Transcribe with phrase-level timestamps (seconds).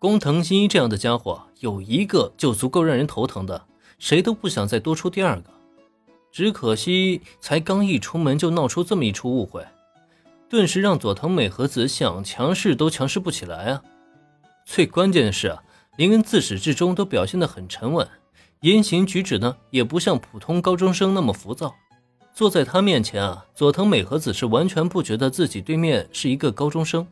[0.00, 3.66] 工藤新一这样的家伙，有一个就足够让人头疼的，
[3.98, 5.50] 谁都不想再多出第二个。
[6.32, 9.62] 只可惜，才刚一出门就闹出这么一出误会，
[10.48, 13.82] 顿时让佐藤美和子想强势都强势不起来啊！
[14.64, 15.62] 最关键的是啊，
[15.98, 18.08] 林恩自始至终都表现得很沉稳，
[18.62, 21.74] 言行举止呢也不像普通高中生那么浮躁。
[22.32, 27.06] 坐在他面前啊，佐藤美和子是完全不觉得自己对面是一个高中生。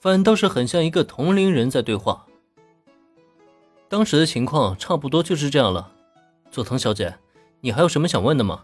[0.00, 2.26] 反倒是很像一个同龄人在对话。
[3.86, 5.92] 当时的情况差不多就是这样了。
[6.50, 7.14] 佐藤小姐，
[7.60, 8.62] 你还有什么想问的吗？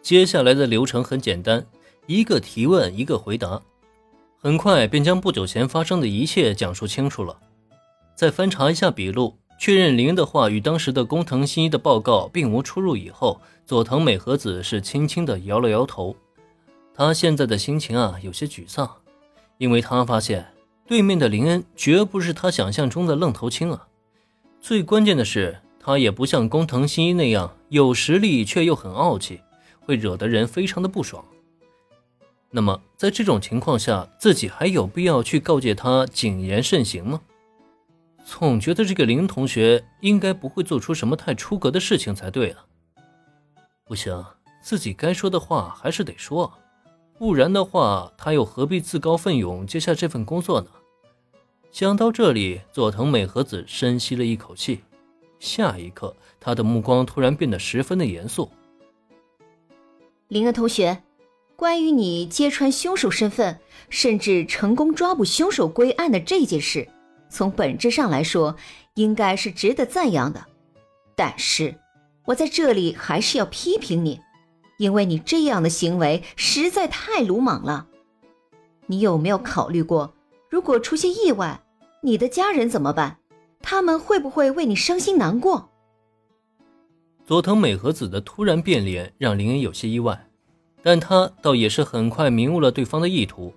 [0.00, 1.66] 接下来的流程很简单，
[2.06, 3.60] 一个提问，一个回答，
[4.38, 7.36] 很快便将不久前发生的一切讲述清楚了。
[8.14, 16.14] 再翻查一下笔录，确认林的话与当时的工藤新一的报告并无出入以后，佐藤美和子是轻轻的摇了摇头。
[16.94, 18.88] 他现在的心情啊，有些沮丧。
[19.60, 20.54] 因为他发现
[20.86, 23.88] 对面的林恩绝不是他想象中的愣头青啊，
[24.58, 29.42] 最关键的是他也不像工藤新一那样有实力却又很傲气，
[29.80, 31.22] 会惹得人非常的不爽。
[32.50, 37.20] 那么在这种情况下，自己还有必要去告诫他谨言慎行吗？
[38.24, 42.64] 总觉得这个林同学应该不会做出什么太出格的事情才对啊。
[43.84, 44.24] 不行，
[44.62, 46.50] 自己该说的话还是得说。
[47.20, 50.68] 不然的话，他又何必自告奋勇接下这份工作呢？
[51.70, 54.80] 想到这里，佐藤美和子深吸了一口气。
[55.38, 58.50] 下一刻，他的目光突然变得十分的严肃。
[60.28, 61.02] 林恩同学，
[61.56, 66.88] 关于你揭穿凶手身份，甚至成功抓捕凶手归案的这件事，
[67.28, 68.56] 从本质上来说，
[68.94, 70.42] 应该是值得赞扬的。
[71.14, 71.74] 但是，
[72.24, 74.18] 我在这里还是要批评你。
[74.80, 77.86] 因为你这样的行为实在太鲁莽了，
[78.86, 80.14] 你有没有考虑过，
[80.48, 81.60] 如果出现意外，
[82.00, 83.18] 你的家人怎么办？
[83.60, 85.68] 他们会不会为你伤心难过？
[87.26, 90.30] 佐藤美和子的突然变脸让林恩有些意外，
[90.82, 93.52] 但他倒也是很快明悟了对方的意图，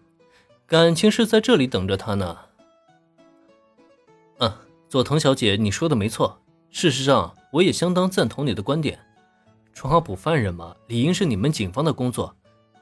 [0.67, 2.37] 感情是在这里等着他呢。
[4.39, 4.51] 嗯，
[4.89, 8.99] 佐藤小姐，你说的没错，事实上我也相当赞同你的观点。
[9.73, 12.33] 抓捕犯人嘛，理应是你们警方的工作。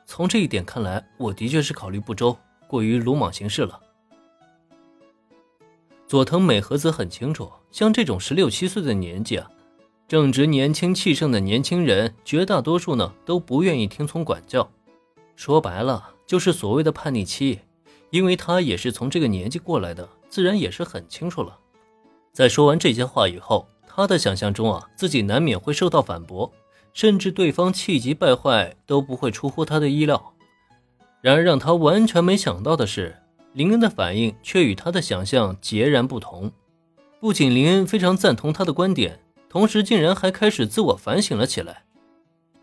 [0.05, 2.37] 从这一点看来，我的确是考虑不周，
[2.67, 3.79] 过于鲁莽行事了。
[6.05, 9.49] 佐藤美和子很清楚，像这种十六七岁的年纪啊，
[10.07, 14.69] 正值年轻气盛的年轻人，绝大多数呢都不愿意听从管教，
[15.37, 17.59] 说白了就是所谓的叛逆期。
[18.09, 21.57] 因为他也是从这个年纪过来的，自然也是很清楚了。
[22.33, 26.51] 在说完这些话以后，他的想象中啊，自己难免会受到反驳。
[26.93, 30.33] 甚至对方气急败坏都不会出乎他的意料。
[31.21, 33.17] 然而让他完全没想到的是，
[33.53, 36.51] 林恩的反应却与他的想象截然不同。
[37.19, 41.83] 不仅林恩非常赞同他的观点，同时竟然还开始自我反省了起来。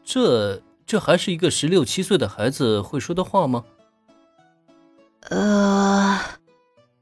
[0.03, 3.65] 这这还是一个十六七岁的孩子会说的话吗？
[5.29, 6.19] 呃，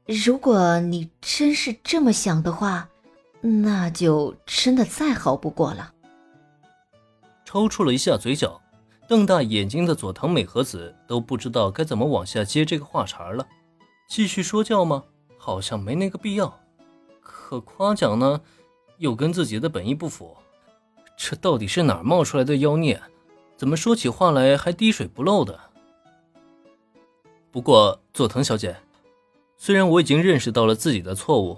[0.05, 2.89] 如果你真是这么想的话，
[3.41, 5.93] 那就真的再好不过了。
[7.47, 8.61] 抽搐了一下嘴角，
[9.07, 13.47] 瞪大眼睛的佐藤美和子都不知道该怎么往下接这个话茬了。
[14.09, 15.05] 继续说教吗？
[15.37, 16.59] 好像没那个必要。
[17.21, 18.41] 可夸奖呢，
[18.97, 20.35] 又跟自己的本意不符。
[21.15, 23.01] 这到底是哪儿冒出来的妖孽？
[23.55, 25.57] 怎么说起话来还滴水不漏的？
[27.49, 28.75] 不过佐藤小姐，
[29.55, 31.57] 虽然我已经认识到了自己的错误，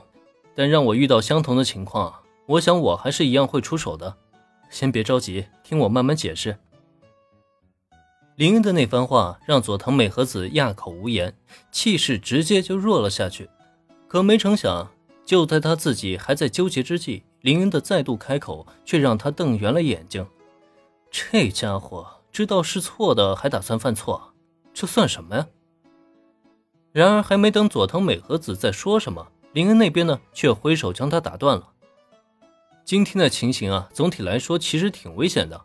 [0.53, 2.13] 但让我遇到相同的情况，
[2.45, 4.16] 我想我还是一样会出手的。
[4.69, 6.57] 先别着急，听我慢慢解释。
[8.35, 11.35] 林恩的那番话让佐藤美和子哑口无言，
[11.72, 13.50] 气势直接就弱了下去。
[14.08, 14.90] 可没成想，
[15.25, 20.25] 就在他自己还在纠结之际，林恩的再度开口，却让他瞪圆了眼睛。
[21.12, 24.34] 这家伙知道是错的，还打算犯错，
[24.74, 25.47] 这算什么呀？
[26.91, 31.73] 然而，还没等佐藤美和子再说什么，林恩那边呢，却挥手将他打断了。
[32.90, 35.62] 今天的情形啊，总体来说其实挺危险的。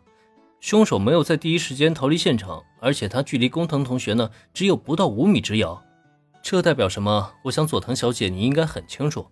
[0.59, 5.83] 凶手没有在第一时间逃离现场，而且他距离工藤同学呢只有不到五米之遥。
[6.43, 7.31] 这代表什么？
[7.45, 9.25] 我想佐藤小姐你应该很清楚。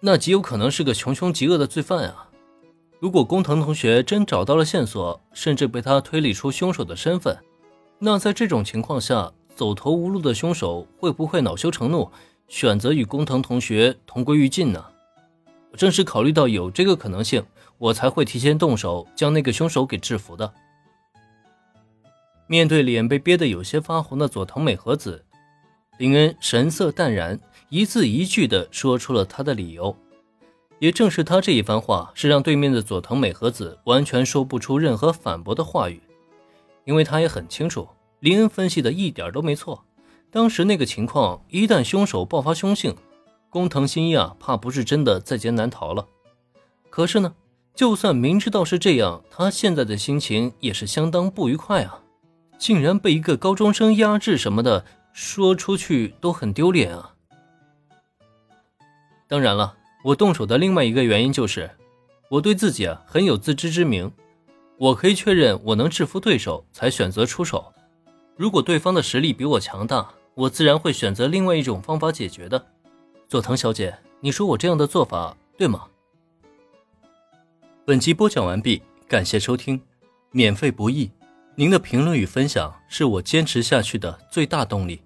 [0.00, 2.28] 那极有可能是个穷凶极恶的罪犯啊！
[2.98, 7.38] 如果工藤同学真找到了线索，甚至被他推理出凶手的身份，
[8.00, 12.10] 那在这种情况下，走投无路的凶手会不会恼羞成怒，
[12.48, 14.84] 选择与工藤同学同归于尽呢？
[15.76, 17.44] 正是考虑到有这个可能性，
[17.78, 20.52] 我才会提前动手将那个凶手给制服的。
[22.48, 25.24] 面对脸被憋得有些发红的佐藤美和子，
[25.98, 27.38] 林恩神色淡然，
[27.68, 29.96] 一字一句地说出了他的理由。
[30.78, 36.00] 也正是他这一番话，是让对面的佐藤美和子完全说不出任何反驳的话语，
[36.84, 37.88] 因为他也很清楚，
[38.20, 39.84] 林恩分析的一点都没错。
[40.30, 42.94] 当时那个情况，一旦凶手爆发凶性，
[43.56, 46.06] 工藤新一啊，怕不是真的在劫难逃了。
[46.90, 47.34] 可是呢，
[47.74, 52.02] 就算明知道是这样，他现在的心情也是相当不愉快啊！
[52.58, 57.14] 竟然被一个高中生压制什么的，说出去都很丢脸啊！
[59.26, 59.74] 当然了。
[60.04, 61.70] 我动手的另外一个原因就是，
[62.28, 64.12] 我对自己啊很有自知之明，
[64.76, 67.72] 我可以确认我能制服对手，才选择出手。
[68.36, 72.66] 如果对方的实力比我强大，我自然会选择另外一种方法解决的。
[73.28, 75.88] 佐藤小姐，你说我这样的做法对吗？
[77.84, 79.80] 本集播讲完毕，感谢收听，
[80.30, 81.10] 免费不易，
[81.56, 85.02] 您的评论与分享是我坚持下去的最大动力。